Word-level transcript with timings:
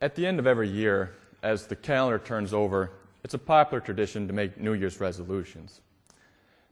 At 0.00 0.14
the 0.14 0.26
end 0.26 0.38
of 0.38 0.46
every 0.46 0.68
year, 0.68 1.16
as 1.42 1.66
the 1.66 1.74
calendar 1.74 2.18
turns 2.18 2.54
over, 2.54 2.92
it's 3.24 3.34
a 3.34 3.38
popular 3.38 3.80
tradition 3.80 4.28
to 4.28 4.32
make 4.32 4.60
New 4.60 4.74
Year's 4.74 5.00
resolutions. 5.00 5.80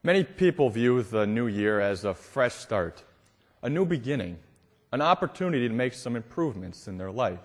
Many 0.04 0.22
people 0.22 0.70
view 0.70 1.02
the 1.02 1.26
new 1.26 1.48
year 1.48 1.80
as 1.80 2.04
a 2.04 2.14
fresh 2.14 2.54
start, 2.54 3.02
a 3.62 3.68
new 3.68 3.84
beginning, 3.84 4.38
an 4.92 5.02
opportunity 5.02 5.66
to 5.66 5.74
make 5.74 5.92
some 5.92 6.14
improvements 6.14 6.86
in 6.86 6.98
their 6.98 7.10
life. 7.10 7.40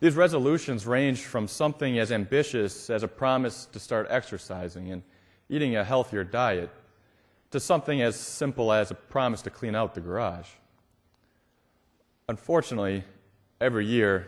These 0.00 0.14
resolutions 0.14 0.86
range 0.86 1.22
from 1.22 1.48
something 1.48 1.98
as 1.98 2.12
ambitious 2.12 2.90
as 2.90 3.02
a 3.02 3.08
promise 3.08 3.64
to 3.72 3.80
start 3.80 4.06
exercising 4.10 4.92
and 4.92 5.02
eating 5.48 5.74
a 5.74 5.84
healthier 5.84 6.22
diet 6.22 6.70
to 7.50 7.58
something 7.58 8.02
as 8.02 8.14
simple 8.14 8.70
as 8.72 8.90
a 8.90 8.94
promise 8.94 9.40
to 9.42 9.50
clean 9.50 9.74
out 9.74 9.94
the 9.94 10.02
garage. 10.02 10.48
Unfortunately, 12.28 13.02
every 13.60 13.86
year, 13.86 14.26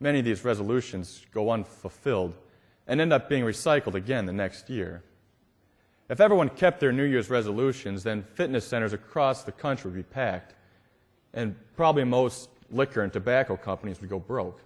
many 0.00 0.20
of 0.20 0.24
these 0.24 0.44
resolutions 0.44 1.24
go 1.32 1.50
unfulfilled 1.50 2.34
and 2.86 3.00
end 3.00 3.12
up 3.12 3.28
being 3.28 3.44
recycled 3.44 3.94
again 3.94 4.26
the 4.26 4.32
next 4.32 4.70
year. 4.70 5.02
If 6.08 6.20
everyone 6.20 6.48
kept 6.48 6.80
their 6.80 6.92
New 6.92 7.04
Year's 7.04 7.28
resolutions, 7.28 8.02
then 8.02 8.24
fitness 8.34 8.66
centers 8.66 8.94
across 8.94 9.42
the 9.42 9.52
country 9.52 9.90
would 9.90 9.96
be 9.96 10.02
packed, 10.02 10.54
and 11.34 11.54
probably 11.76 12.04
most 12.04 12.48
liquor 12.70 13.02
and 13.02 13.12
tobacco 13.12 13.56
companies 13.56 14.00
would 14.00 14.08
go 14.08 14.18
broke. 14.18 14.62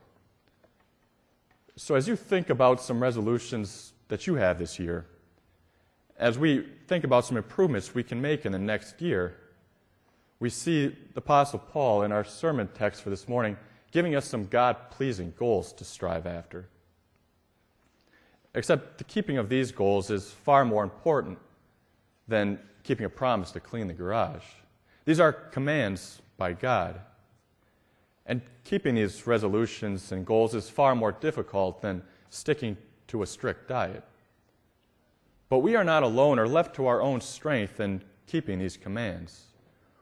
So, 1.74 1.96
as 1.96 2.06
you 2.06 2.14
think 2.14 2.50
about 2.50 2.80
some 2.80 3.02
resolutions 3.02 3.92
that 4.08 4.26
you 4.26 4.36
have 4.36 4.58
this 4.58 4.78
year, 4.78 5.06
as 6.16 6.38
we 6.38 6.64
think 6.86 7.02
about 7.02 7.24
some 7.24 7.36
improvements 7.36 7.94
we 7.94 8.04
can 8.04 8.20
make 8.20 8.46
in 8.46 8.52
the 8.52 8.58
next 8.58 9.00
year, 9.00 9.36
we 10.38 10.50
see 10.50 10.88
the 10.88 11.18
Apostle 11.18 11.58
Paul 11.58 12.02
in 12.02 12.12
our 12.12 12.24
sermon 12.24 12.68
text 12.74 13.02
for 13.02 13.10
this 13.10 13.26
morning 13.26 13.56
giving 13.92 14.16
us 14.16 14.26
some 14.26 14.46
God 14.46 14.90
pleasing 14.90 15.32
goals 15.38 15.72
to 15.74 15.84
strive 15.84 16.26
after. 16.26 16.68
Except 18.54 18.98
the 18.98 19.04
keeping 19.04 19.38
of 19.38 19.48
these 19.48 19.70
goals 19.70 20.10
is 20.10 20.30
far 20.30 20.64
more 20.64 20.82
important 20.82 21.38
than 22.26 22.58
keeping 22.82 23.06
a 23.06 23.10
promise 23.10 23.52
to 23.52 23.60
clean 23.60 23.86
the 23.86 23.94
garage. 23.94 24.44
These 25.04 25.20
are 25.20 25.32
commands 25.32 26.20
by 26.36 26.52
God. 26.54 27.00
And 28.26 28.40
keeping 28.64 28.94
these 28.94 29.26
resolutions 29.26 30.12
and 30.12 30.26
goals 30.26 30.54
is 30.54 30.68
far 30.68 30.94
more 30.94 31.12
difficult 31.12 31.82
than 31.82 32.02
sticking 32.30 32.76
to 33.08 33.22
a 33.22 33.26
strict 33.26 33.68
diet. 33.68 34.04
But 35.48 35.58
we 35.58 35.76
are 35.76 35.84
not 35.84 36.02
alone 36.02 36.38
or 36.38 36.48
left 36.48 36.74
to 36.76 36.86
our 36.86 37.02
own 37.02 37.20
strength 37.20 37.80
in 37.80 38.02
keeping 38.26 38.58
these 38.58 38.76
commands. 38.76 39.46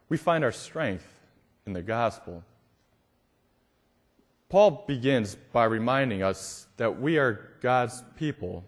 We 0.08 0.16
find 0.16 0.44
our 0.44 0.52
strength 0.52 1.20
in 1.66 1.72
the 1.72 1.82
gospel. 1.82 2.44
Paul 4.50 4.84
begins 4.88 5.36
by 5.52 5.64
reminding 5.64 6.24
us 6.24 6.66
that 6.76 7.00
we 7.00 7.18
are 7.18 7.52
God's 7.60 8.02
people. 8.16 8.64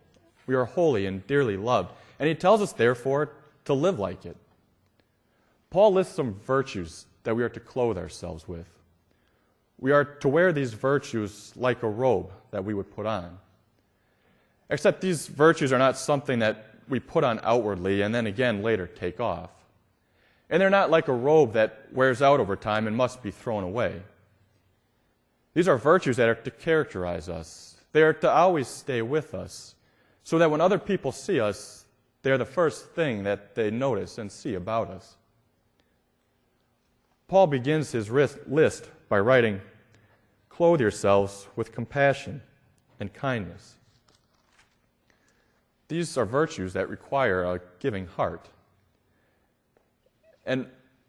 We 0.47 0.55
are 0.55 0.65
holy 0.65 1.07
and 1.07 1.27
dearly 1.27 1.57
loved. 1.57 1.93
And 2.21 2.29
he 2.29 2.37
tells 2.37 2.63
us, 2.63 2.73
therefore, 2.73 3.33
to 3.65 3.75
live 3.75 3.99
like 3.99 4.25
it. 4.25 4.37
Paul 5.71 5.93
lists 5.93 6.15
some 6.15 6.35
virtues 6.35 7.07
that 7.25 7.35
we 7.35 7.43
are 7.43 7.49
to 7.49 7.61
clothe 7.61 7.99
ourselves 7.99 8.47
with. 8.47 8.69
We 9.79 9.91
are 9.91 10.05
to 10.05 10.29
wear 10.29 10.53
these 10.53 10.73
virtues 10.73 11.53
like 11.57 11.83
a 11.83 11.89
robe 11.89 12.31
that 12.53 12.65
we 12.65 12.75
would 12.75 12.95
put 12.95 13.07
on. 13.07 13.39
Except 14.71 15.01
these 15.01 15.27
virtues 15.27 15.73
are 15.73 15.79
not 15.79 15.99
something 15.99 16.39
that 16.39 16.77
we 16.89 17.01
put 17.01 17.25
on 17.25 17.41
outwardly 17.43 18.03
and 18.03 18.15
then 18.15 18.27
again 18.27 18.63
later 18.63 18.87
take 18.87 19.19
off. 19.19 19.51
And 20.49 20.61
they're 20.61 20.71
not 20.71 20.91
like 20.91 21.09
a 21.09 21.13
robe 21.13 21.55
that 21.55 21.89
wears 21.91 22.23
out 22.23 22.39
over 22.39 22.55
time 22.55 22.87
and 22.87 22.97
must 22.97 23.23
be 23.23 23.33
thrown 23.33 23.65
away. 23.65 24.03
These 25.55 25.69
are 25.69 25.77
virtues 25.77 26.17
that 26.17 26.29
are 26.29 26.35
to 26.35 26.51
characterize 26.51 27.29
us. 27.29 27.77
They 27.93 28.03
are 28.03 28.15
to 28.15 28.31
always 28.31 28.69
stay 28.69 29.03
with 29.03 29.35
us, 29.35 29.75
so 30.25 30.39
that 30.39 30.51
when 30.51 30.61
other 30.61 30.79
people 30.79 31.13
see 31.13 31.41
us, 31.41 31.85
they're 32.23 32.39
the 32.39 32.45
first 32.45 32.91
thing 32.91 33.25
that 33.25 33.55
they 33.55 33.71
notice 33.71 34.19
and 34.19 34.31
see 34.31 34.55
about 34.55 34.89
us. 34.89 35.17
Paul 37.29 37.47
begins 37.47 37.93
his 37.93 38.11
list 38.11 38.89
by 39.09 39.19
writing, 39.19 39.61
Clothe 40.49 40.81
yourselves 40.81 41.49
with 41.57 41.73
compassion 41.73 42.43
and 43.01 43.13
kindness. 43.13 43.77
These 45.89 46.17
are 46.17 46.25
virtues 46.25 46.73
that 46.75 46.89
require 46.89 47.43
a 47.43 47.61
giving 47.81 48.07
heart. 48.07 48.49
And 50.47 50.67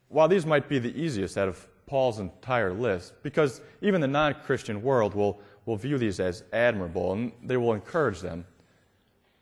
while 0.10 0.28
these 0.28 0.46
might 0.46 0.68
be 0.68 0.80
the 0.80 0.98
easiest 1.00 1.38
out 1.38 1.50
of 1.50 1.68
Paul's 1.94 2.18
entire 2.18 2.74
list, 2.74 3.14
because 3.22 3.62
even 3.84 4.02
the 4.02 4.08
non 4.08 4.34
Christian 4.34 4.82
world 4.82 5.14
will, 5.14 5.40
will 5.68 5.76
view 5.76 6.00
these 6.00 6.20
as 6.20 6.44
admirable 6.52 7.14
and 7.14 7.32
they 7.44 7.56
will 7.56 7.74
encourage 7.74 8.20
them, 8.20 8.46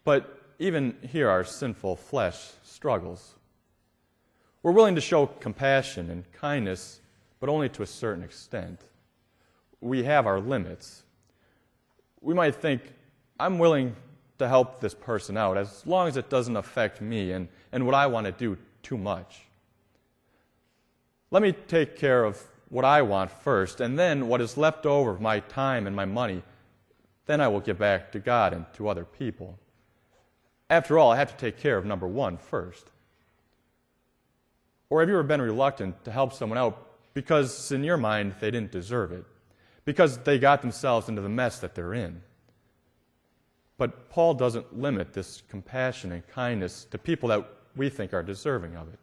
but 0.04 0.38
even 0.60 0.98
here 1.02 1.30
our 1.30 1.46
sinful 1.46 1.96
flesh 1.96 2.50
struggles. 2.62 3.36
We're 4.64 4.74
willing 4.74 4.96
to 4.96 5.02
show 5.02 5.28
compassion 5.28 6.10
and 6.10 6.30
kindness, 6.34 7.00
but 7.40 7.48
only 7.48 7.70
to 7.70 7.84
a 7.84 7.88
certain 7.88 8.22
extent 8.22 8.82
we 9.80 10.04
have 10.04 10.28
our 10.28 10.42
limits. 10.42 11.04
We 12.20 12.34
might 12.34 12.56
think, 12.56 12.82
I'm 13.40 13.60
willing 13.60 13.96
to 14.40 14.50
help 14.50 14.82
this 14.82 14.94
person 14.94 15.38
out 15.38 15.56
as 15.58 15.88
long 15.88 16.10
as 16.10 16.18
it 16.18 16.30
doesn't 16.30 16.58
affect 16.58 17.00
me 17.00 17.32
and, 17.32 17.48
and 17.72 17.86
what 17.86 17.96
I 17.96 18.08
want 18.08 18.26
to 18.26 18.34
do 18.34 18.58
too 18.84 18.98
much. 18.98 19.48
Let 21.32 21.42
me 21.42 21.54
take 21.54 21.98
care 21.98 22.24
of 22.24 22.42
what 22.70 22.86
I 22.86 23.02
want 23.02 23.32
first, 23.32 23.82
and 23.82 23.98
then 23.98 24.28
what 24.28 24.42
is 24.42 24.58
left 24.58 24.86
over 24.86 25.12
of 25.12 25.22
my 25.22 25.40
time 25.40 25.88
and 25.88 25.96
my 25.96 26.06
money, 26.06 26.44
then 27.26 27.42
I 27.42 27.48
will 27.48 27.60
give 27.60 27.80
back 27.80 28.12
to 28.12 28.20
God 28.20 28.54
and 28.54 28.66
to 28.74 28.88
other 28.88 29.06
people. 29.06 29.58
After 30.70 31.00
all, 31.00 31.12
I 31.12 31.18
have 31.18 31.32
to 31.32 31.38
take 31.38 31.58
care 31.58 31.78
of 31.78 31.86
number 31.86 32.08
one 32.08 32.38
first. 32.38 32.92
Or 34.90 35.00
have 35.00 35.10
you 35.10 35.16
ever 35.16 35.24
been 35.24 35.42
reluctant 35.42 36.04
to 36.06 36.12
help 36.12 36.34
someone 36.34 36.58
out 36.58 37.14
because 37.14 37.72
in 37.72 37.84
your 37.84 37.98
mind 37.98 38.36
they 38.40 38.52
didn't 38.52 38.72
deserve 38.72 39.12
it? 39.12 39.26
because 39.86 40.18
they 40.20 40.38
got 40.38 40.62
themselves 40.62 41.10
into 41.10 41.22
the 41.22 41.30
mess 41.30 41.60
that 41.60 41.76
they're 41.76 41.94
in. 41.94 42.22
But 43.78 44.10
Paul 44.10 44.36
doesn't 44.36 44.78
limit 44.78 45.14
this 45.14 45.42
compassion 45.50 46.12
and 46.12 46.28
kindness 46.28 46.86
to 46.92 46.98
people 46.98 47.30
that 47.30 47.48
we 47.76 47.90
think 47.90 48.14
are 48.14 48.24
deserving 48.24 48.76
of 48.76 48.88
it. 48.94 49.00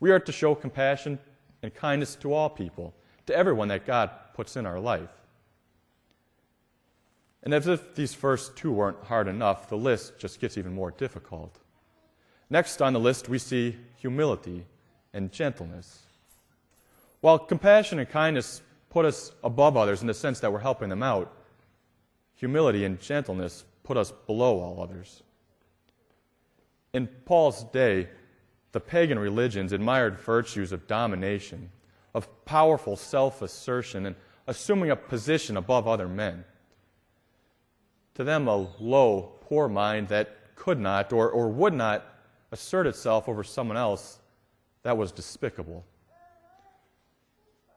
We 0.00 0.10
are 0.10 0.20
to 0.20 0.32
show 0.32 0.54
compassion 0.54 1.18
and 1.66 1.74
kindness 1.74 2.16
to 2.16 2.32
all 2.32 2.48
people, 2.48 2.94
to 3.26 3.36
everyone 3.36 3.68
that 3.68 3.84
God 3.84 4.10
puts 4.34 4.56
in 4.56 4.64
our 4.64 4.80
life. 4.80 5.10
And 7.42 7.52
as 7.52 7.66
if 7.66 7.94
these 7.94 8.14
first 8.14 8.56
two 8.56 8.72
weren't 8.72 9.04
hard 9.04 9.28
enough, 9.28 9.68
the 9.68 9.76
list 9.76 10.18
just 10.18 10.40
gets 10.40 10.56
even 10.56 10.72
more 10.72 10.90
difficult. 10.90 11.58
Next 12.48 12.80
on 12.80 12.92
the 12.92 13.00
list, 13.00 13.28
we 13.28 13.38
see 13.38 13.76
humility 13.96 14.64
and 15.12 15.30
gentleness. 15.30 16.00
While 17.20 17.38
compassion 17.38 17.98
and 17.98 18.08
kindness 18.08 18.62
put 18.96 19.04
us 19.04 19.32
above 19.44 19.76
others 19.76 20.00
in 20.00 20.06
the 20.06 20.14
sense 20.14 20.40
that 20.40 20.52
we're 20.52 20.58
helping 20.58 20.88
them 20.88 21.02
out. 21.02 21.30
Humility 22.36 22.84
and 22.84 22.98
gentleness 22.98 23.64
put 23.82 23.96
us 23.96 24.10
below 24.26 24.58
all 24.58 24.82
others. 24.82 25.22
In 26.94 27.06
Paul's 27.26 27.64
day, 27.64 28.08
the 28.76 28.80
pagan 28.80 29.18
religions 29.18 29.72
admired 29.72 30.18
virtues 30.18 30.70
of 30.70 30.86
domination, 30.86 31.70
of 32.14 32.44
powerful 32.44 32.94
self 32.94 33.40
assertion, 33.40 34.04
and 34.04 34.14
assuming 34.46 34.90
a 34.90 34.96
position 34.96 35.56
above 35.56 35.88
other 35.88 36.06
men. 36.06 36.44
To 38.16 38.24
them, 38.24 38.46
a 38.48 38.68
low, 38.78 39.32
poor 39.40 39.66
mind 39.66 40.08
that 40.08 40.54
could 40.56 40.78
not 40.78 41.10
or, 41.10 41.30
or 41.30 41.48
would 41.48 41.72
not 41.72 42.04
assert 42.52 42.86
itself 42.86 43.30
over 43.30 43.42
someone 43.42 43.78
else, 43.78 44.18
that 44.82 44.98
was 44.98 45.10
despicable 45.10 45.82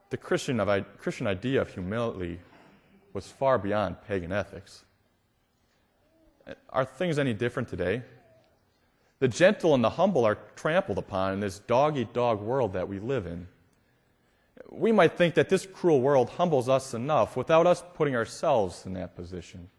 the 0.09 0.17
Christian, 0.17 0.59
of, 0.59 0.85
Christian 0.97 1.27
idea 1.27 1.61
of 1.61 1.73
humility 1.73 2.39
was 3.13 3.25
far 3.27 3.57
beyond 3.57 3.95
pagan 4.05 4.33
ethics. 4.33 4.83
Are 6.69 6.83
things 6.83 7.17
any 7.17 7.33
different 7.33 7.69
today? 7.69 8.01
The 9.19 9.27
gentle 9.27 9.73
and 9.73 9.83
the 9.83 9.89
humble 9.89 10.25
are 10.25 10.37
trampled 10.55 10.97
upon 10.97 11.33
in 11.33 11.39
this 11.39 11.59
dog 11.59 11.97
eat 11.97 12.13
dog 12.13 12.41
world 12.41 12.73
that 12.73 12.87
we 12.87 12.99
live 12.99 13.25
in. 13.25 13.47
We 14.69 14.91
might 14.91 15.17
think 15.17 15.35
that 15.35 15.49
this 15.49 15.65
cruel 15.65 16.01
world 16.01 16.29
humbles 16.29 16.69
us 16.69 16.93
enough 16.93 17.35
without 17.35 17.67
us 17.67 17.83
putting 17.95 18.15
ourselves 18.15 18.85
in 18.85 18.93
that 18.93 19.15
position. 19.15 19.69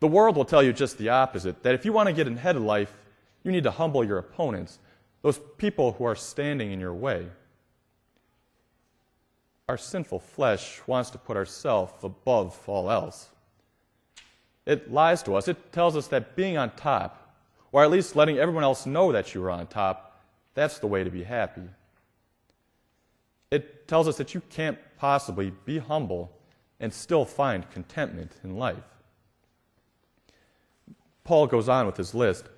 The 0.00 0.08
world 0.08 0.36
will 0.36 0.44
tell 0.44 0.62
you 0.62 0.72
just 0.72 0.98
the 0.98 1.10
opposite 1.10 1.62
that 1.62 1.74
if 1.74 1.84
you 1.84 1.92
want 1.92 2.08
to 2.08 2.14
get 2.14 2.26
ahead 2.26 2.56
in 2.56 2.64
life, 2.64 2.92
you 3.44 3.52
need 3.52 3.64
to 3.64 3.70
humble 3.70 4.02
your 4.02 4.18
opponents, 4.18 4.78
those 5.22 5.38
people 5.58 5.92
who 5.92 6.04
are 6.04 6.16
standing 6.16 6.72
in 6.72 6.80
your 6.80 6.94
way 6.94 7.28
our 9.70 9.78
sinful 9.78 10.18
flesh 10.18 10.82
wants 10.88 11.10
to 11.10 11.18
put 11.18 11.36
ourselves 11.36 11.92
above 12.02 12.58
all 12.66 12.90
else. 12.90 13.28
It 14.66 14.90
lies 14.90 15.22
to 15.22 15.36
us. 15.36 15.46
It 15.46 15.72
tells 15.72 15.96
us 15.96 16.08
that 16.08 16.34
being 16.34 16.58
on 16.58 16.72
top, 16.72 17.19
or 17.72 17.84
at 17.84 17.90
least 17.90 18.16
letting 18.16 18.38
everyone 18.38 18.64
else 18.64 18.86
know 18.86 19.12
that 19.12 19.34
you 19.34 19.42
are 19.44 19.50
on 19.50 19.66
top, 19.66 20.22
that's 20.54 20.78
the 20.78 20.86
way 20.86 21.04
to 21.04 21.10
be 21.10 21.22
happy. 21.22 21.62
It 23.50 23.88
tells 23.88 24.08
us 24.08 24.16
that 24.18 24.34
you 24.34 24.42
can't 24.50 24.78
possibly 24.96 25.52
be 25.64 25.78
humble 25.78 26.32
and 26.78 26.92
still 26.92 27.24
find 27.24 27.70
contentment 27.70 28.32
in 28.42 28.56
life. 28.56 28.76
Paul 31.24 31.46
goes 31.46 31.68
on 31.68 31.86
with 31.86 31.96
his 31.96 32.14
list 32.14 32.48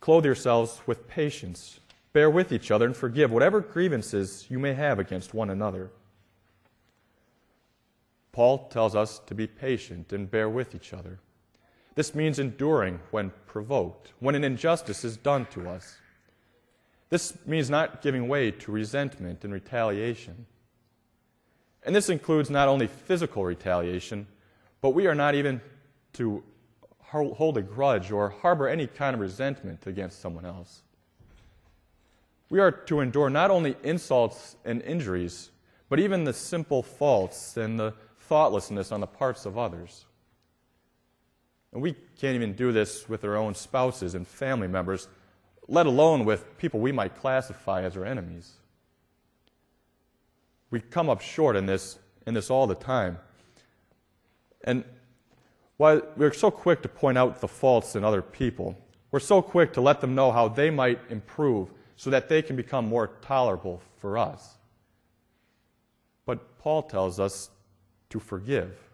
Clothe 0.00 0.24
yourselves 0.24 0.80
with 0.86 1.06
patience, 1.08 1.78
bear 2.14 2.30
with 2.30 2.52
each 2.52 2.70
other, 2.70 2.86
and 2.86 2.96
forgive 2.96 3.30
whatever 3.30 3.60
grievances 3.60 4.46
you 4.48 4.58
may 4.58 4.72
have 4.72 4.98
against 4.98 5.34
one 5.34 5.50
another. 5.50 5.90
Paul 8.32 8.68
tells 8.68 8.94
us 8.94 9.18
to 9.26 9.34
be 9.34 9.46
patient 9.46 10.12
and 10.12 10.30
bear 10.30 10.48
with 10.48 10.74
each 10.74 10.94
other. 10.94 11.18
This 11.94 12.14
means 12.14 12.38
enduring 12.38 13.00
when 13.10 13.32
provoked, 13.46 14.12
when 14.20 14.34
an 14.34 14.44
injustice 14.44 15.04
is 15.04 15.16
done 15.16 15.46
to 15.46 15.68
us. 15.68 15.96
This 17.08 17.36
means 17.44 17.68
not 17.68 18.02
giving 18.02 18.28
way 18.28 18.52
to 18.52 18.70
resentment 18.70 19.44
and 19.44 19.52
retaliation. 19.52 20.46
And 21.82 21.94
this 21.94 22.08
includes 22.08 22.50
not 22.50 22.68
only 22.68 22.86
physical 22.86 23.44
retaliation, 23.44 24.28
but 24.80 24.90
we 24.90 25.06
are 25.06 25.14
not 25.14 25.34
even 25.34 25.60
to 26.14 26.42
hold 27.00 27.56
a 27.56 27.62
grudge 27.62 28.12
or 28.12 28.28
harbor 28.28 28.68
any 28.68 28.86
kind 28.86 29.14
of 29.14 29.20
resentment 29.20 29.86
against 29.86 30.20
someone 30.20 30.46
else. 30.46 30.82
We 32.50 32.60
are 32.60 32.70
to 32.70 33.00
endure 33.00 33.30
not 33.30 33.50
only 33.50 33.76
insults 33.82 34.56
and 34.64 34.80
injuries, 34.82 35.50
but 35.88 35.98
even 35.98 36.22
the 36.22 36.32
simple 36.32 36.82
faults 36.82 37.56
and 37.56 37.78
the 37.78 37.94
thoughtlessness 38.20 38.92
on 38.92 39.00
the 39.00 39.06
parts 39.08 39.44
of 39.44 39.58
others. 39.58 40.04
And 41.72 41.82
we 41.82 41.94
can't 42.20 42.34
even 42.34 42.54
do 42.54 42.72
this 42.72 43.08
with 43.08 43.24
our 43.24 43.36
own 43.36 43.54
spouses 43.54 44.14
and 44.14 44.26
family 44.26 44.68
members, 44.68 45.08
let 45.68 45.86
alone 45.86 46.24
with 46.24 46.58
people 46.58 46.80
we 46.80 46.92
might 46.92 47.16
classify 47.16 47.82
as 47.82 47.96
our 47.96 48.04
enemies. 48.04 48.54
We 50.70 50.80
come 50.80 51.08
up 51.08 51.20
short 51.20 51.56
in 51.56 51.66
this, 51.66 51.98
in 52.26 52.34
this 52.34 52.50
all 52.50 52.66
the 52.66 52.74
time. 52.74 53.18
And 54.64 54.84
while 55.76 56.02
we're 56.16 56.32
so 56.32 56.50
quick 56.50 56.82
to 56.82 56.88
point 56.88 57.16
out 57.16 57.40
the 57.40 57.48
faults 57.48 57.96
in 57.96 58.04
other 58.04 58.22
people, 58.22 58.76
we're 59.10 59.20
so 59.20 59.40
quick 59.40 59.72
to 59.74 59.80
let 59.80 60.00
them 60.00 60.14
know 60.14 60.30
how 60.30 60.48
they 60.48 60.70
might 60.70 61.00
improve 61.08 61.70
so 61.96 62.10
that 62.10 62.28
they 62.28 62.42
can 62.42 62.56
become 62.56 62.86
more 62.86 63.08
tolerable 63.22 63.80
for 63.96 64.18
us. 64.18 64.56
But 66.26 66.58
Paul 66.58 66.82
tells 66.82 67.18
us 67.18 67.50
to 68.10 68.20
forgive. 68.20 68.89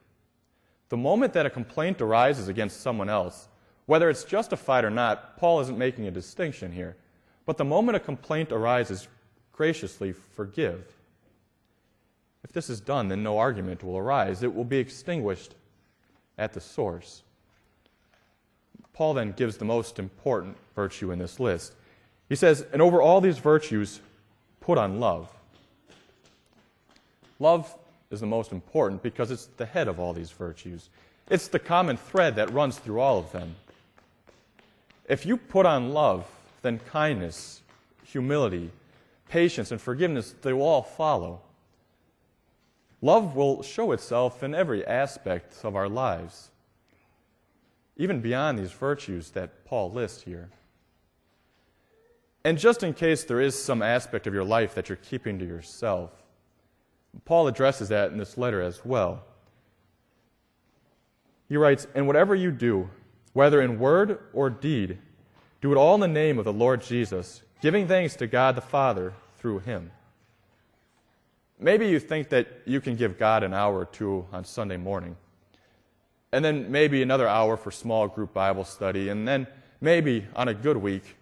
The 0.88 0.96
moment 0.96 1.32
that 1.32 1.46
a 1.46 1.50
complaint 1.50 2.00
arises 2.00 2.48
against 2.48 2.80
someone 2.80 3.08
else, 3.08 3.48
whether 3.86 4.08
it's 4.10 4.24
justified 4.24 4.84
or 4.84 4.90
not, 4.90 5.36
Paul 5.36 5.60
isn't 5.60 5.78
making 5.78 6.06
a 6.06 6.10
distinction 6.10 6.72
here. 6.72 6.96
But 7.44 7.56
the 7.56 7.64
moment 7.64 7.96
a 7.96 8.00
complaint 8.00 8.52
arises, 8.52 9.08
graciously 9.52 10.12
forgive. 10.12 10.92
If 12.44 12.52
this 12.52 12.70
is 12.70 12.80
done, 12.80 13.08
then 13.08 13.22
no 13.22 13.38
argument 13.38 13.82
will 13.82 13.96
arise. 13.96 14.42
It 14.42 14.54
will 14.54 14.64
be 14.64 14.78
extinguished 14.78 15.54
at 16.38 16.52
the 16.52 16.60
source. 16.60 17.22
Paul 18.92 19.14
then 19.14 19.32
gives 19.32 19.56
the 19.56 19.64
most 19.64 19.98
important 19.98 20.56
virtue 20.74 21.10
in 21.10 21.18
this 21.18 21.38
list. 21.40 21.74
He 22.28 22.34
says, 22.34 22.64
And 22.72 22.80
over 22.80 23.02
all 23.02 23.20
these 23.20 23.38
virtues, 23.38 24.00
put 24.60 24.78
on 24.78 25.00
love. 25.00 25.30
Love 27.38 27.76
is 28.10 28.20
the 28.20 28.26
most 28.26 28.52
important 28.52 29.02
because 29.02 29.30
it's 29.30 29.46
the 29.56 29.66
head 29.66 29.88
of 29.88 29.98
all 29.98 30.12
these 30.12 30.30
virtues. 30.30 30.90
It's 31.28 31.48
the 31.48 31.58
common 31.58 31.96
thread 31.96 32.36
that 32.36 32.52
runs 32.52 32.78
through 32.78 33.00
all 33.00 33.18
of 33.18 33.32
them. 33.32 33.56
If 35.08 35.26
you 35.26 35.36
put 35.36 35.66
on 35.66 35.90
love, 35.90 36.26
then 36.62 36.80
kindness, 36.90 37.62
humility, 38.04 38.70
patience, 39.28 39.70
and 39.70 39.80
forgiveness, 39.80 40.34
they 40.42 40.52
will 40.52 40.62
all 40.62 40.82
follow. 40.82 41.40
Love 43.02 43.36
will 43.36 43.62
show 43.62 43.92
itself 43.92 44.42
in 44.42 44.54
every 44.54 44.86
aspect 44.86 45.54
of 45.64 45.76
our 45.76 45.88
lives, 45.88 46.50
even 47.96 48.20
beyond 48.20 48.58
these 48.58 48.72
virtues 48.72 49.30
that 49.30 49.64
Paul 49.64 49.92
lists 49.92 50.22
here. 50.22 50.48
And 52.44 52.58
just 52.58 52.82
in 52.82 52.94
case 52.94 53.24
there 53.24 53.40
is 53.40 53.60
some 53.60 53.82
aspect 53.82 54.26
of 54.26 54.34
your 54.34 54.44
life 54.44 54.74
that 54.74 54.88
you're 54.88 54.96
keeping 54.96 55.38
to 55.40 55.44
yourself, 55.44 56.10
Paul 57.24 57.48
addresses 57.48 57.88
that 57.88 58.12
in 58.12 58.18
this 58.18 58.36
letter 58.36 58.60
as 58.60 58.84
well. 58.84 59.24
He 61.48 61.56
writes, 61.56 61.86
And 61.94 62.06
whatever 62.06 62.34
you 62.34 62.50
do, 62.50 62.90
whether 63.32 63.60
in 63.60 63.78
word 63.78 64.18
or 64.32 64.50
deed, 64.50 64.98
do 65.60 65.72
it 65.72 65.76
all 65.76 65.94
in 65.94 66.00
the 66.00 66.08
name 66.08 66.38
of 66.38 66.44
the 66.44 66.52
Lord 66.52 66.82
Jesus, 66.82 67.42
giving 67.60 67.88
thanks 67.88 68.16
to 68.16 68.26
God 68.26 68.56
the 68.56 68.60
Father 68.60 69.14
through 69.38 69.60
him. 69.60 69.90
Maybe 71.58 71.88
you 71.88 71.98
think 71.98 72.28
that 72.30 72.48
you 72.66 72.80
can 72.80 72.96
give 72.96 73.18
God 73.18 73.42
an 73.42 73.54
hour 73.54 73.78
or 73.78 73.86
two 73.86 74.26
on 74.32 74.44
Sunday 74.44 74.76
morning, 74.76 75.16
and 76.32 76.44
then 76.44 76.70
maybe 76.70 77.02
another 77.02 77.26
hour 77.26 77.56
for 77.56 77.70
small 77.70 78.08
group 78.08 78.34
Bible 78.34 78.64
study, 78.64 79.08
and 79.08 79.26
then 79.26 79.46
maybe 79.80 80.26
on 80.34 80.48
a 80.48 80.54
good 80.54 80.76
week, 80.76 81.16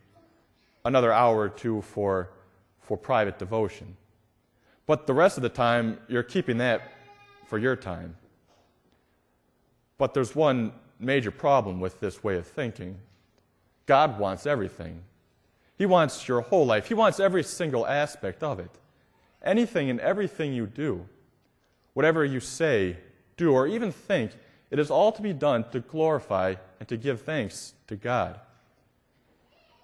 another 0.85 1.13
hour 1.13 1.39
or 1.39 1.49
two 1.49 1.83
for, 1.83 2.31
for 2.81 2.97
private 2.97 3.39
devotion. 3.39 3.97
But 4.87 5.07
the 5.07 5.15
rest 5.15 5.37
of 5.37 5.43
the 5.43 5.49
time, 5.49 5.99
you're 6.09 6.23
keeping 6.23 6.59
that 6.59 6.93
for 7.47 7.59
your 7.59 7.77
time. 7.77 8.17
But 9.97 10.15
there's 10.15 10.35
one 10.35 10.73
major 10.99 11.31
problem 11.31 11.81
with 11.81 12.01
this 12.01 12.23
way 12.23 12.37
of 12.37 12.47
thinking 12.47 12.99
God 13.87 14.19
wants 14.19 14.47
everything. 14.47 15.03
He 15.77 15.87
wants 15.87 16.29
your 16.29 16.41
whole 16.41 16.67
life, 16.67 16.89
He 16.89 16.95
wants 16.95 17.21
every 17.21 17.43
single 17.43 17.87
aspect 17.87 18.43
of 18.43 18.59
it. 18.61 18.71
Anything 19.43 19.91
and 19.91 20.01
everything 20.01 20.55
you 20.55 20.67
do, 20.67 21.07
whatever 21.93 22.25
you 22.25 22.41
say, 22.41 22.97
do, 23.37 23.53
or 23.53 23.67
even 23.67 23.93
think, 23.93 24.33
it 24.71 24.79
is 24.79 24.91
all 24.91 25.13
to 25.13 25.21
be 25.21 25.35
done 25.35 25.65
to 25.71 25.81
glorify 25.81 26.55
and 26.81 26.89
to 26.89 26.97
give 26.97 27.23
thanks 27.23 27.75
to 27.89 27.97
God. 27.97 28.41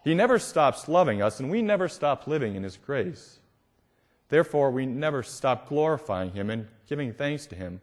He 0.03 0.15
never 0.15 0.39
stops 0.39 0.89
loving 0.89 1.21
us, 1.21 1.41
and 1.41 1.51
we 1.51 1.61
never 1.61 1.89
stop 1.89 2.27
living 2.27 2.55
in 2.55 2.63
His 2.63 2.79
grace. 2.79 3.40
Therefore, 4.31 4.71
we 4.71 4.87
never 4.87 5.23
stop 5.23 5.69
glorifying 5.69 6.33
Him 6.33 6.49
and 6.51 6.69
giving 6.89 7.13
thanks 7.13 7.47
to 7.47 7.57
Him 7.57 7.81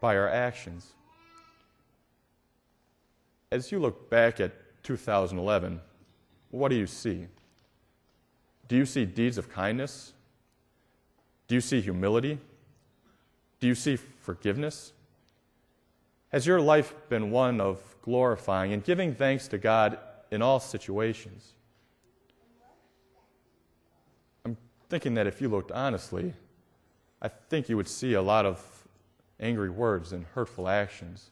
by 0.00 0.16
our 0.16 0.28
actions. 0.28 0.92
As 3.50 3.72
you 3.72 3.78
look 3.78 4.10
back 4.10 4.40
at 4.40 4.52
2011, 4.82 5.80
what 6.50 6.68
do 6.68 6.76
you 6.76 6.86
see? 6.86 7.26
Do 8.66 8.76
you 8.76 8.84
see 8.84 9.06
deeds 9.06 9.38
of 9.38 9.48
kindness? 9.48 10.12
Do 11.46 11.54
you 11.54 11.60
see 11.60 11.80
humility? 11.80 12.38
Do 13.60 13.66
you 13.66 13.74
see 13.74 13.96
forgiveness? 13.96 14.92
Has 16.30 16.46
your 16.46 16.60
life 16.60 16.94
been 17.08 17.30
one 17.30 17.60
of 17.60 17.80
glorifying 18.02 18.72
and 18.72 18.84
giving 18.84 19.14
thanks 19.14 19.48
to 19.48 19.58
God 19.58 19.98
in 20.30 20.42
all 20.42 20.60
situations? 20.60 21.54
Thinking 24.88 25.14
that 25.14 25.26
if 25.26 25.40
you 25.40 25.48
looked 25.48 25.72
honestly, 25.72 26.34
I 27.20 27.28
think 27.28 27.68
you 27.68 27.76
would 27.76 27.88
see 27.88 28.14
a 28.14 28.22
lot 28.22 28.46
of 28.46 28.62
angry 29.40 29.70
words 29.70 30.12
and 30.12 30.24
hurtful 30.34 30.68
actions. 30.68 31.30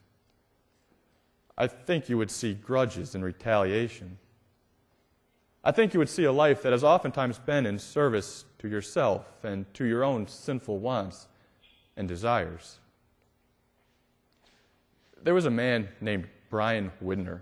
I 1.57 1.67
think 1.67 2.09
you 2.09 2.19
would 2.19 2.31
see 2.31 2.55
grudges 2.55 3.15
and 3.15 3.25
retaliation. 3.25 4.19
I 5.65 5.73
think 5.73 5.95
you 5.95 5.99
would 5.99 6.09
see 6.09 6.25
a 6.25 6.33
life 6.33 6.63
that 6.63 6.73
has 6.73 6.85
oftentimes 6.85 7.39
been 7.39 7.67
in 7.67 7.79
service 7.79 8.45
to 8.59 8.69
yourself 8.69 9.27
and 9.43 9.73
to 9.75 9.85
your 9.85 10.05
own 10.05 10.29
sinful 10.29 10.79
wants 10.79 11.27
and 11.97 12.07
desires. 12.07 12.79
There 15.23 15.35
was 15.35 15.47
a 15.47 15.51
man 15.51 15.89
named 16.01 16.29
Bryon 16.51 16.93
Widner 17.03 17.41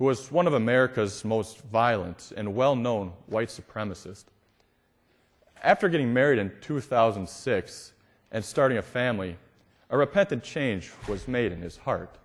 who 0.00 0.06
was 0.06 0.32
one 0.32 0.46
of 0.46 0.54
America's 0.54 1.26
most 1.26 1.60
violent 1.64 2.32
and 2.34 2.54
well 2.54 2.74
known 2.74 3.12
white 3.26 3.48
supremacists. 3.48 4.24
After 5.62 5.88
getting 5.88 6.12
married 6.12 6.38
in 6.38 6.52
2006 6.60 7.92
and 8.32 8.44
starting 8.44 8.78
a 8.78 8.82
family, 8.82 9.36
a 9.90 9.98
repentant 9.98 10.42
change 10.42 10.90
was 11.06 11.28
made 11.28 11.52
in 11.52 11.60
his 11.60 11.76
heart. 11.76 12.16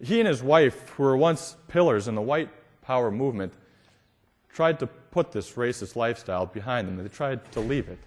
He 0.00 0.18
and 0.20 0.28
his 0.28 0.42
wife, 0.42 0.90
who 0.90 1.04
were 1.04 1.16
once 1.16 1.56
pillars 1.68 2.08
in 2.08 2.14
the 2.14 2.20
white 2.20 2.50
power 2.82 3.10
movement, 3.10 3.54
tried 4.52 4.78
to 4.80 4.86
put 4.86 5.32
this 5.32 5.52
racist 5.52 5.96
lifestyle 5.96 6.44
behind 6.44 6.88
them. 6.88 6.96
They 6.96 7.08
tried 7.08 7.50
to 7.52 7.60
leave 7.60 7.88
it. 7.88 7.98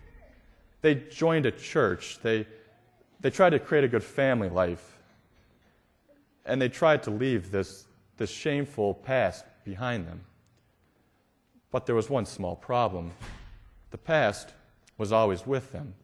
They 0.82 0.96
joined 0.96 1.46
a 1.46 1.52
church. 1.52 2.20
They, 2.22 2.46
they 3.20 3.32
tried 3.32 3.52
to 3.52 3.60
create 3.60 3.84
a 3.84 3.88
good 3.88 4.04
family 4.04 4.50
life. 4.50 4.98
And 6.46 6.62
they 6.62 6.70
tried 6.70 7.04
to 7.04 7.12
leave 7.12 7.52
this, 7.52 7.86
this 8.18 8.30
shameful 8.30 8.94
past 8.94 9.46
behind 9.64 10.08
them. 10.08 10.22
But 11.72 11.86
there 11.86 11.96
was 11.96 12.10
one 12.10 12.26
small 12.26 12.56
problem. 12.56 13.12
The 13.92 13.98
past 13.98 14.54
was 14.98 15.12
always 15.12 15.46
with 15.46 15.72
them. 15.72 15.96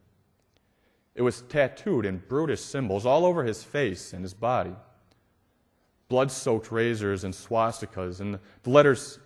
It 1.13 1.21
was 1.21 1.41
tattooed 1.41 2.05
in 2.05 2.23
brutish 2.27 2.61
symbols 2.61 3.05
all 3.05 3.25
over 3.25 3.43
his 3.43 3.63
face 3.63 4.13
and 4.13 4.23
his 4.23 4.33
body 4.33 4.75
blood 6.07 6.31
soaked 6.31 6.71
razors 6.71 7.23
and 7.23 7.33
swastikas, 7.33 8.19
and 8.19 8.39
the 8.63 8.69
letters 8.69 9.19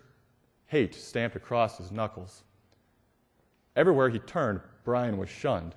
hate 0.68 0.96
stamped 0.96 1.36
across 1.36 1.78
his 1.78 1.92
knuckles. 1.92 2.44
Everywhere 3.76 4.10
he 4.10 4.20
turned, 4.20 4.62
Bryon 4.84 5.18
was 5.18 5.30
shunned. 5.30 5.76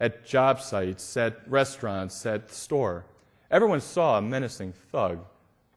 at 0.00 0.26
job 0.26 0.60
sites, 0.60 1.16
at 1.16 1.48
restaurants, 1.48 2.26
at 2.26 2.48
the 2.48 2.54
store. 2.54 3.04
Everyone 3.52 3.80
saw 3.80 4.18
a 4.18 4.22
menacing 4.22 4.72
thug, 4.72 5.24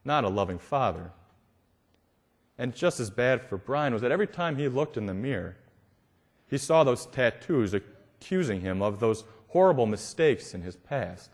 not 0.04 0.24
a 0.24 0.30
loving 0.30 0.58
father. 0.58 1.12
And 2.58 2.74
just 2.74 3.00
as 3.00 3.12
bad 3.12 3.44
for 3.44 3.58
Bryon 3.58 3.94
was 3.94 4.02
that 4.02 4.12
every 4.12 4.26
time 4.26 4.56
he 4.56 4.68
looked 4.68 4.98
in 4.98 5.06
the 5.06 5.14
mirror, 5.14 5.58
he 6.48 6.58
saw 6.58 6.84
those 6.84 7.06
tattoos 7.08 7.74
accusing 7.74 8.62
him 8.62 8.82
of 8.82 9.00
those 9.00 9.24
horrible 9.50 9.86
mistakes 9.86 10.54
in 10.54 10.62
his 10.62 10.76
past. 10.76 11.30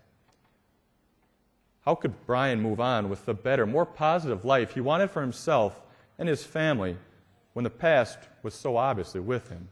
How 1.85 1.95
could 1.95 2.25
Bryon 2.25 2.61
move 2.61 2.79
on 2.79 3.09
with 3.09 3.25
the 3.25 3.33
better, 3.33 3.65
more 3.65 3.85
positive 3.85 4.45
life 4.45 4.73
he 4.73 4.81
wanted 4.81 5.09
for 5.09 5.21
himself 5.21 5.81
and 6.19 6.29
his 6.29 6.43
family 6.43 6.97
when 7.53 7.63
the 7.63 7.69
past 7.69 8.19
was 8.43 8.53
so 8.53 8.77
obviously 8.77 9.19
with 9.19 9.49
him? 9.49 9.67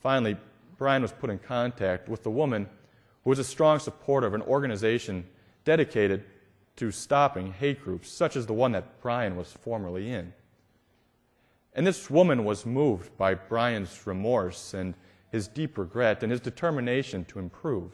Finally, 0.00 0.36
Bryon 0.78 1.02
was 1.02 1.12
put 1.12 1.30
in 1.30 1.38
contact 1.38 2.08
with 2.08 2.22
the 2.22 2.30
woman 2.30 2.68
who 3.24 3.30
was 3.30 3.40
a 3.40 3.44
strong 3.44 3.80
supporter 3.80 4.26
of 4.26 4.34
an 4.34 4.42
organization 4.42 5.26
dedicated 5.64 6.22
to 6.76 6.92
stopping 6.92 7.52
hate 7.52 7.82
groups, 7.82 8.08
such 8.08 8.36
as 8.36 8.46
the 8.46 8.52
one 8.52 8.72
that 8.72 9.00
Bryon 9.00 9.34
was 9.34 9.50
formerly 9.50 10.12
in. 10.12 10.32
And 11.76 11.86
this 11.86 12.10
woman 12.10 12.44
was 12.44 12.64
moved 12.64 13.16
by 13.18 13.34
Bryon's 13.34 14.06
remorse 14.06 14.72
and 14.72 14.94
his 15.30 15.46
deep 15.46 15.76
regret 15.76 16.22
and 16.22 16.32
his 16.32 16.40
determination 16.40 17.26
to 17.26 17.38
improve. 17.38 17.92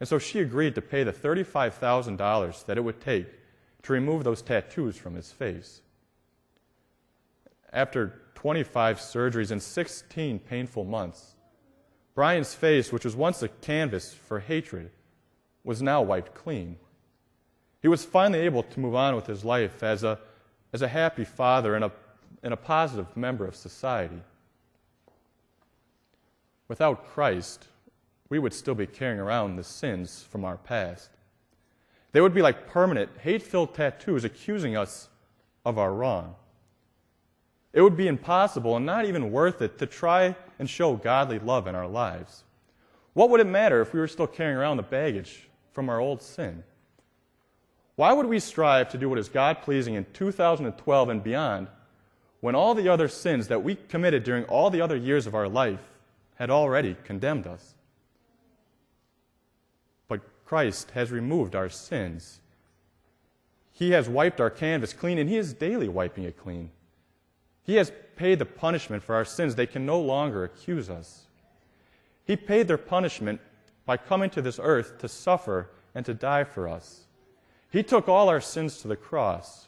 And 0.00 0.08
so 0.08 0.18
she 0.18 0.40
agreed 0.40 0.74
to 0.74 0.80
pay 0.82 1.04
the 1.04 1.12
$35,000 1.12 2.64
that 2.64 2.78
it 2.78 2.80
would 2.80 3.00
take 3.00 3.26
to 3.82 3.92
remove 3.92 4.24
those 4.24 4.40
tattoos 4.40 4.96
from 4.96 5.14
his 5.14 5.30
face. 5.30 5.82
After 7.72 8.22
25 8.34 9.00
surgeries 9.00 9.50
and 9.50 9.62
16 9.62 10.38
painful 10.38 10.84
months, 10.84 11.34
Bryon's 12.14 12.54
face, 12.54 12.90
which 12.90 13.04
was 13.04 13.14
once 13.14 13.42
a 13.42 13.48
canvas 13.48 14.14
for 14.14 14.40
hatred, 14.40 14.90
was 15.62 15.82
now 15.82 16.00
wiped 16.00 16.34
clean. 16.34 16.78
He 17.82 17.88
was 17.88 18.06
finally 18.06 18.40
able 18.40 18.62
to 18.62 18.80
move 18.80 18.94
on 18.94 19.14
with 19.14 19.26
his 19.26 19.44
life 19.44 19.82
as 19.82 20.02
a, 20.02 20.18
as 20.72 20.80
a 20.80 20.88
happy 20.88 21.24
father 21.24 21.74
and 21.74 21.84
a, 21.84 21.92
and 22.42 22.52
a 22.52 22.56
positive 22.56 23.16
member 23.16 23.46
of 23.46 23.56
society. 23.56 24.20
Without 26.68 27.06
Christ, 27.06 27.68
we 28.28 28.38
would 28.38 28.52
still 28.52 28.74
be 28.74 28.86
carrying 28.86 29.20
around 29.20 29.56
the 29.56 29.64
sins 29.64 30.26
from 30.28 30.44
our 30.44 30.56
past. 30.56 31.10
They 32.12 32.20
would 32.20 32.34
be 32.34 32.42
like 32.42 32.66
permanent, 32.66 33.10
hate 33.18 33.42
filled 33.42 33.74
tattoos 33.74 34.24
accusing 34.24 34.76
us 34.76 35.08
of 35.64 35.78
our 35.78 35.92
wrong. 35.92 36.34
It 37.72 37.82
would 37.82 37.96
be 37.96 38.08
impossible 38.08 38.76
and 38.76 38.86
not 38.86 39.04
even 39.04 39.30
worth 39.30 39.60
it 39.60 39.78
to 39.78 39.86
try 39.86 40.34
and 40.58 40.68
show 40.68 40.96
godly 40.96 41.38
love 41.38 41.66
in 41.66 41.74
our 41.74 41.86
lives. 41.86 42.44
What 43.12 43.30
would 43.30 43.40
it 43.40 43.46
matter 43.46 43.80
if 43.80 43.92
we 43.92 44.00
were 44.00 44.08
still 44.08 44.26
carrying 44.26 44.56
around 44.56 44.78
the 44.78 44.82
baggage 44.82 45.48
from 45.72 45.88
our 45.88 46.00
old 46.00 46.22
sin? 46.22 46.64
Why 47.96 48.12
would 48.12 48.26
we 48.26 48.38
strive 48.38 48.90
to 48.90 48.98
do 48.98 49.08
what 49.08 49.18
is 49.18 49.28
God 49.28 49.62
pleasing 49.62 49.94
in 49.94 50.06
2012 50.12 51.08
and 51.08 51.22
beyond 51.22 51.68
when 52.46 52.54
all 52.54 52.76
the 52.76 52.88
other 52.88 53.08
sins 53.08 53.48
that 53.48 53.64
we 53.64 53.74
committed 53.74 54.22
during 54.22 54.44
all 54.44 54.70
the 54.70 54.80
other 54.80 54.94
years 54.94 55.26
of 55.26 55.34
our 55.34 55.48
life 55.48 55.82
had 56.36 56.48
already 56.48 56.96
condemned 57.02 57.44
us? 57.44 57.74
But 60.06 60.20
Christ 60.44 60.92
has 60.92 61.10
removed 61.10 61.56
our 61.56 61.68
sins. 61.68 62.38
He 63.72 63.90
has 63.90 64.08
wiped 64.08 64.40
our 64.40 64.48
canvas 64.48 64.92
clean, 64.92 65.18
and 65.18 65.28
He 65.28 65.36
is 65.36 65.54
daily 65.54 65.88
wiping 65.88 66.22
it 66.22 66.38
clean. 66.38 66.70
He 67.64 67.74
has 67.74 67.90
paid 68.14 68.38
the 68.38 68.46
punishment 68.46 69.02
for 69.02 69.16
our 69.16 69.24
sins. 69.24 69.56
They 69.56 69.66
can 69.66 69.84
no 69.84 69.98
longer 69.98 70.44
accuse 70.44 70.88
us. 70.88 71.24
He 72.26 72.36
paid 72.36 72.68
their 72.68 72.78
punishment 72.78 73.40
by 73.86 73.96
coming 73.96 74.30
to 74.30 74.40
this 74.40 74.60
earth 74.62 74.98
to 74.98 75.08
suffer 75.08 75.70
and 75.96 76.06
to 76.06 76.14
die 76.14 76.44
for 76.44 76.68
us. 76.68 77.06
He 77.72 77.82
took 77.82 78.08
all 78.08 78.28
our 78.28 78.40
sins 78.40 78.78
to 78.82 78.86
the 78.86 78.94
cross. 78.94 79.66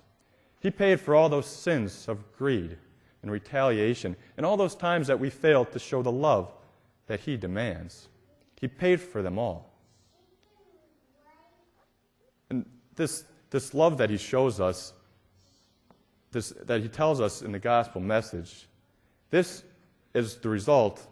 He 0.60 0.70
paid 0.70 1.00
for 1.00 1.14
all 1.14 1.28
those 1.28 1.46
sins 1.46 2.08
of 2.08 2.32
greed 2.36 2.76
and 3.22 3.30
retaliation 3.30 4.16
and 4.36 4.44
all 4.44 4.56
those 4.56 4.74
times 4.74 5.06
that 5.06 5.20
we 5.20 5.30
failed 5.30 5.72
to 5.72 5.78
show 5.78 6.02
the 6.02 6.12
love 6.12 6.52
that 7.06 7.20
He 7.20 7.36
demands. 7.36 8.08
He 8.60 8.68
paid 8.68 9.00
for 9.00 9.22
them 9.22 9.38
all. 9.38 9.72
And 12.50 12.66
this, 12.96 13.24
this 13.50 13.72
love 13.72 13.98
that 13.98 14.10
He 14.10 14.16
shows 14.16 14.58
us, 14.60 14.92
this, 16.32 16.50
that 16.64 16.80
He 16.80 16.88
tells 16.88 17.20
us 17.20 17.42
in 17.42 17.52
the 17.52 17.58
gospel 17.58 18.00
message, 18.00 18.66
this 19.30 19.62
is 20.14 20.36
the 20.36 20.48
result 20.48 21.06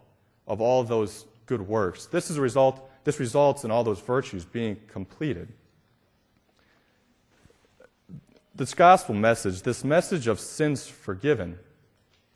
of 0.48 0.60
all 0.60 0.82
those 0.82 1.26
good 1.46 1.60
works. 1.60 2.06
This 2.06 2.30
is 2.30 2.38
a 2.38 2.40
result, 2.40 2.90
this 3.04 3.20
results 3.20 3.64
in 3.64 3.70
all 3.70 3.84
those 3.84 4.00
virtues 4.00 4.44
being 4.44 4.76
completed 4.88 5.52
this 8.56 8.74
gospel 8.74 9.14
message, 9.14 9.62
this 9.62 9.84
message 9.84 10.26
of 10.26 10.40
sins 10.40 10.86
forgiven, 10.86 11.58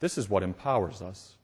this 0.01 0.19
is 0.19 0.29
what 0.29 0.43
empowers 0.43 1.01
us. 1.01 1.37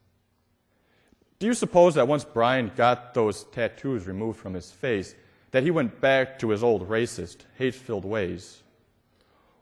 Do 1.39 1.47
you 1.47 1.53
suppose 1.53 1.95
that 1.95 2.07
once 2.07 2.23
Bryon 2.23 2.71
got 2.75 3.13
those 3.13 3.43
tattoos 3.45 4.07
removed 4.07 4.39
from 4.39 4.53
his 4.53 4.71
face, 4.71 5.15
that 5.51 5.63
he 5.63 5.71
went 5.71 6.01
back 6.01 6.39
to 6.39 6.49
his 6.49 6.63
old 6.63 6.87
racist, 6.89 7.37
hate 7.57 7.75
filled 7.75 8.05
ways? 8.05 8.61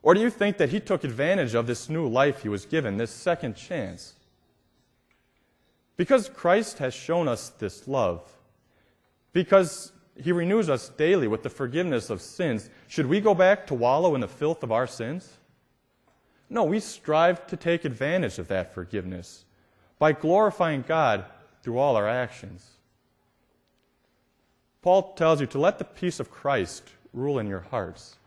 Or 0.02 0.14
do 0.14 0.22
you 0.22 0.30
think 0.30 0.58
that 0.58 0.70
he 0.70 0.80
took 0.80 1.04
advantage 1.04 1.56
of 1.56 1.68
this 1.68 1.90
new 1.90 2.08
life 2.08 2.44
he 2.44 2.50
was 2.50 2.66
given, 2.66 2.98
this 2.98 3.12
second 3.12 3.56
chance? 3.56 4.14
Because 5.98 6.30
Christ 6.30 6.78
has 6.80 6.94
shown 6.94 7.28
us 7.28 7.50
this 7.50 7.88
love, 7.88 8.22
because 9.34 9.92
he 10.22 10.32
renews 10.32 10.70
us 10.70 10.90
daily 10.90 11.28
with 11.28 11.44
the 11.44 11.50
forgiveness 11.50 12.10
of 12.10 12.22
sins. 12.22 12.70
Should 12.88 13.08
we 13.08 13.20
go 13.20 13.36
back 13.36 13.68
to 13.68 13.74
wallow 13.74 14.16
in 14.16 14.22
the 14.22 14.28
filth 14.28 14.64
of 14.64 14.72
our 14.72 14.88
sins? 14.88 15.38
No, 16.50 16.64
we 16.64 16.80
strive 16.80 17.48
to 17.48 17.58
take 17.58 17.86
advantage 17.86 18.40
of 18.40 18.48
that 18.48 18.74
forgiveness 18.74 19.46
by 20.00 20.12
glorifying 20.12 20.84
God 20.88 21.26
through 21.62 21.80
all 21.80 21.96
our 21.96 22.08
actions. 22.08 22.70
Paul 24.82 25.14
tells 25.14 25.42
you 25.42 25.48
to 25.48 25.60
let 25.60 25.80
the 25.80 25.84
peace 25.84 26.20
of 26.20 26.30
Christ 26.30 26.84
rule 27.12 27.40
in 27.40 27.48
your 27.48 27.62
hearts. 27.72 28.18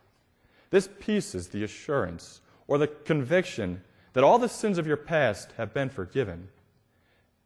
This 0.70 0.88
peace 0.98 1.34
is 1.34 1.48
the 1.48 1.62
assurance 1.62 2.40
or 2.66 2.78
the 2.78 2.88
conviction 2.88 3.82
that 4.12 4.24
all 4.24 4.38
the 4.38 4.48
sins 4.48 4.76
of 4.76 4.86
your 4.86 4.96
past 4.96 5.52
have 5.56 5.72
been 5.72 5.88
forgiven 5.88 6.48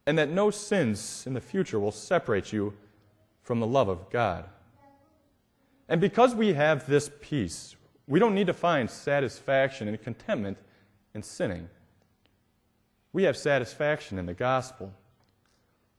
and 0.06 0.18
that 0.18 0.30
no 0.30 0.50
sins 0.50 1.24
in 1.26 1.34
the 1.34 1.40
future 1.40 1.78
will 1.78 1.92
separate 1.92 2.52
you 2.52 2.74
from 3.42 3.60
the 3.60 3.66
love 3.66 3.88
of 3.88 4.08
God. 4.10 4.44
And 5.88 6.00
because 6.00 6.34
we 6.34 6.54
have 6.54 6.86
this 6.86 7.10
peace, 7.20 7.76
we 8.06 8.18
don't 8.18 8.34
need 8.34 8.46
to 8.46 8.54
find 8.54 8.90
satisfaction 8.90 9.88
and 9.88 10.00
contentment 10.00 10.58
in 11.14 11.22
sinning. 11.22 11.68
We 13.12 13.24
have 13.24 13.36
satisfaction 13.36 14.18
in 14.18 14.26
the 14.26 14.34
gospel. 14.34 14.92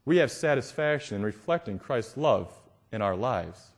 We 0.05 0.17
have 0.17 0.31
satisfaction 0.31 1.17
in 1.17 1.23
reflecting 1.23 1.79
Christ's 1.79 2.17
love 2.17 2.51
in 2.91 3.01
our 3.01 3.15
lives. 3.15 3.71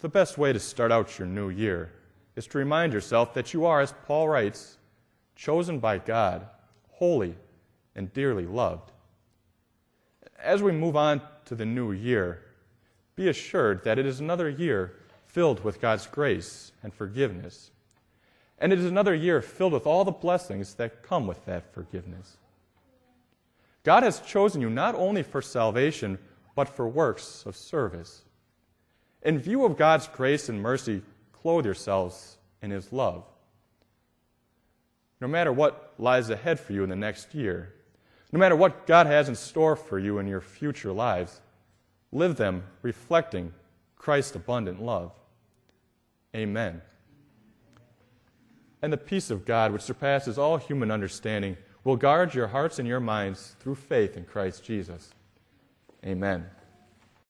The 0.00 0.08
best 0.08 0.36
way 0.36 0.52
to 0.52 0.60
start 0.60 0.92
out 0.92 1.18
your 1.18 1.28
new 1.28 1.48
year 1.48 1.92
is 2.34 2.46
to 2.48 2.58
remind 2.58 2.92
yourself 2.92 3.32
that 3.34 3.54
you 3.54 3.64
are, 3.64 3.80
as 3.80 3.94
Paul 4.04 4.28
writes, 4.28 4.78
chosen 5.36 5.78
by 5.78 5.98
God, 5.98 6.46
holy, 6.90 7.36
and 7.94 8.12
dearly 8.12 8.46
loved 8.46 8.92
as 10.42 10.62
we 10.62 10.72
move 10.72 10.96
on 10.96 11.20
to 11.46 11.54
the 11.54 11.66
new 11.66 11.92
year, 11.92 12.42
be 13.14 13.28
assured 13.28 13.84
that 13.84 13.98
it 13.98 14.06
is 14.06 14.20
another 14.20 14.48
year 14.48 14.94
filled 15.24 15.64
with 15.64 15.80
God's 15.80 16.06
grace 16.06 16.72
and 16.82 16.92
forgiveness. 16.92 17.70
And 18.58 18.72
it 18.72 18.78
is 18.78 18.86
another 18.86 19.14
year 19.14 19.42
filled 19.42 19.72
with 19.72 19.86
all 19.86 20.04
the 20.04 20.12
blessings 20.12 20.74
that 20.74 21.02
come 21.02 21.26
with 21.26 21.44
that 21.46 21.72
forgiveness. 21.74 22.36
God 23.84 24.02
has 24.02 24.20
chosen 24.20 24.60
you 24.60 24.70
not 24.70 24.94
only 24.94 25.22
for 25.22 25.40
salvation, 25.42 26.18
but 26.54 26.68
for 26.68 26.88
works 26.88 27.44
of 27.46 27.54
service. 27.54 28.22
In 29.22 29.38
view 29.38 29.64
of 29.64 29.76
God's 29.76 30.08
grace 30.08 30.48
and 30.48 30.60
mercy, 30.60 31.02
clothe 31.32 31.66
yourselves 31.66 32.38
in 32.62 32.70
His 32.70 32.92
love. 32.92 33.24
No 35.20 35.28
matter 35.28 35.52
what 35.52 35.94
lies 35.98 36.30
ahead 36.30 36.58
for 36.58 36.72
you 36.72 36.82
in 36.82 36.90
the 36.90 36.96
next 36.96 37.34
year, 37.34 37.74
no 38.32 38.38
matter 38.38 38.56
what 38.56 38.86
God 38.86 39.06
has 39.06 39.28
in 39.28 39.34
store 39.34 39.76
for 39.76 39.98
you 39.98 40.18
in 40.18 40.26
your 40.26 40.40
future 40.40 40.92
lives, 40.92 41.40
live 42.12 42.36
them 42.36 42.64
reflecting 42.82 43.52
Christ's 43.96 44.36
abundant 44.36 44.82
love. 44.82 45.12
Amen. 46.34 46.82
And 48.82 48.92
the 48.92 48.96
peace 48.96 49.30
of 49.30 49.44
God, 49.44 49.72
which 49.72 49.82
surpasses 49.82 50.38
all 50.38 50.56
human 50.56 50.90
understanding, 50.90 51.56
will 51.84 51.96
guard 51.96 52.34
your 52.34 52.48
hearts 52.48 52.78
and 52.78 52.86
your 52.86 53.00
minds 53.00 53.56
through 53.60 53.76
faith 53.76 54.16
in 54.16 54.24
Christ 54.24 54.64
Jesus. 54.64 55.10
Amen. 56.04 56.46